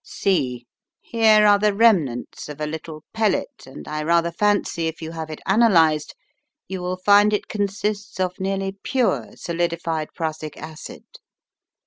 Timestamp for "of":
2.49-2.59, 8.19-8.39